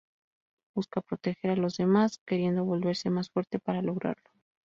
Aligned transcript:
Busca 0.73 0.99
proteger 1.01 1.51
a 1.51 1.55
los 1.55 1.77
demás, 1.77 2.17
queriendo 2.25 2.65
volverse 2.65 3.11
más 3.11 3.29
fuerte 3.29 3.59
para 3.59 3.83
lograrlo. 3.83 4.31